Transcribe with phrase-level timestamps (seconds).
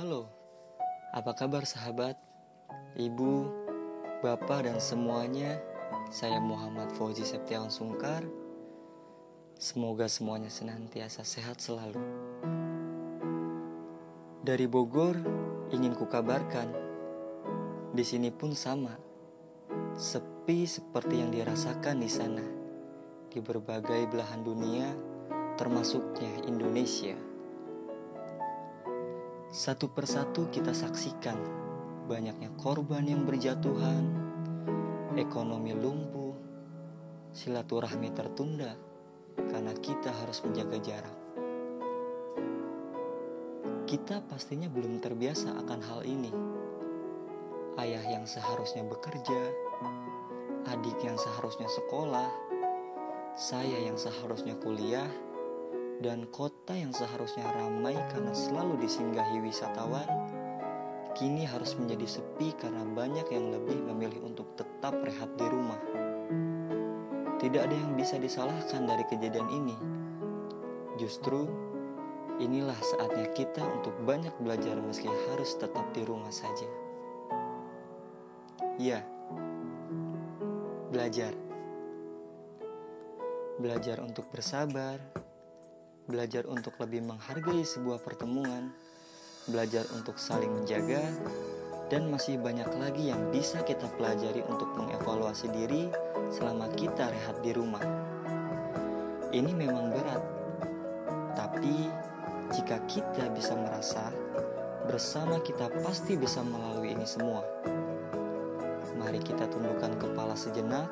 [0.00, 0.32] Halo,
[1.12, 2.16] apa kabar sahabat,
[2.96, 3.52] ibu,
[4.24, 5.60] bapak, dan semuanya?
[6.08, 8.24] Saya Muhammad Fauzi Septiawan Sungkar.
[9.60, 12.00] Semoga semuanya senantiasa sehat selalu.
[14.40, 15.20] Dari Bogor,
[15.68, 16.72] ingin kukabarkan,
[17.92, 18.96] di sini pun sama,
[20.00, 22.46] sepi seperti yang dirasakan di sana,
[23.28, 24.96] di berbagai belahan dunia,
[25.60, 27.29] termasuknya Indonesia.
[29.50, 31.34] Satu persatu kita saksikan
[32.06, 34.06] banyaknya korban yang berjatuhan,
[35.18, 36.38] ekonomi lumpuh,
[37.34, 38.78] silaturahmi tertunda
[39.34, 41.18] karena kita harus menjaga jarak.
[43.90, 46.30] Kita pastinya belum terbiasa akan hal ini.
[47.74, 49.42] Ayah yang seharusnya bekerja,
[50.70, 52.30] adik yang seharusnya sekolah,
[53.34, 55.10] saya yang seharusnya kuliah,
[56.00, 60.08] dan kota yang seharusnya ramai karena selalu disinggahi wisatawan,
[61.12, 65.80] kini harus menjadi sepi karena banyak yang lebih memilih untuk tetap rehat di rumah.
[67.36, 69.76] Tidak ada yang bisa disalahkan dari kejadian ini.
[70.96, 71.48] Justru,
[72.40, 76.68] inilah saatnya kita untuk banyak belajar meski harus tetap di rumah saja.
[78.80, 79.04] Ya,
[80.88, 81.36] belajar.
[83.60, 85.19] Belajar untuk bersabar,
[86.10, 88.74] belajar untuk lebih menghargai sebuah pertemuan,
[89.46, 91.06] belajar untuk saling menjaga,
[91.86, 95.86] dan masih banyak lagi yang bisa kita pelajari untuk mengevaluasi diri
[96.34, 97.82] selama kita rehat di rumah.
[99.30, 100.22] Ini memang berat,
[101.38, 101.86] tapi
[102.50, 104.10] jika kita bisa merasa
[104.90, 107.46] bersama kita pasti bisa melalui ini semua.
[108.98, 110.90] Mari kita tundukkan kepala sejenak,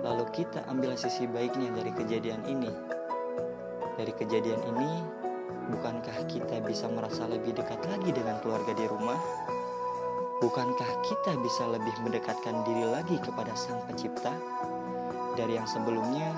[0.00, 3.01] lalu kita ambil sisi baiknya dari kejadian ini.
[3.92, 5.04] Dari kejadian ini,
[5.68, 9.20] bukankah kita bisa merasa lebih dekat lagi dengan keluarga di rumah?
[10.40, 14.32] Bukankah kita bisa lebih mendekatkan diri lagi kepada Sang Pencipta?
[15.36, 16.32] Dari yang sebelumnya,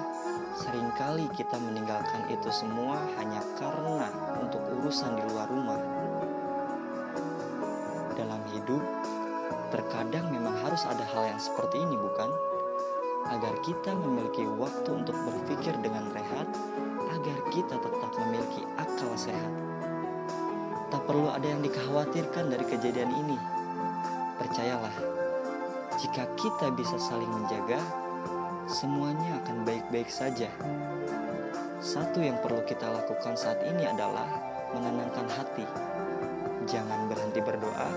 [0.59, 4.11] sering kali kita meninggalkan itu semua hanya karena
[4.43, 5.81] untuk urusan di luar rumah.
[8.19, 8.83] Dalam hidup,
[9.71, 12.35] terkadang memang harus ada hal yang seperti ini, bukan?
[13.31, 16.51] Agar kita memiliki waktu untuk berpikir dengan rehat
[17.15, 19.53] agar kita tetap memiliki akal sehat.
[20.91, 23.39] Tak perlu ada yang dikhawatirkan dari kejadian ini.
[24.39, 24.95] Percayalah,
[26.03, 27.79] jika kita bisa saling menjaga,
[28.67, 30.51] semuanya akan baik-baik saja.
[31.79, 34.27] Satu yang perlu kita lakukan saat ini adalah
[34.75, 35.67] menenangkan hati.
[36.67, 37.91] Jangan berhenti berdoa,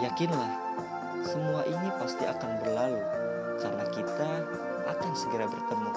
[0.00, 0.50] yakinlah
[1.22, 2.98] semua ini pasti akan berlalu
[3.62, 4.30] karena kita
[5.02, 5.90] akan segera bertemu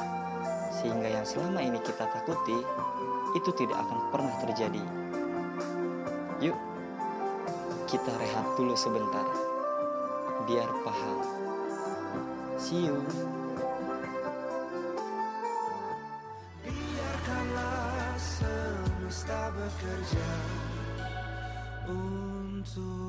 [0.82, 2.58] sehingga yang selama ini kita takuti
[3.38, 4.82] itu tidak akan pernah terjadi.
[6.42, 6.58] Yuk,
[7.86, 9.30] kita rehat dulu sebentar,
[10.50, 11.20] biar paham.
[12.58, 12.98] See you.
[16.66, 20.30] Biarkanlah semesta bekerja
[21.86, 23.05] untukmu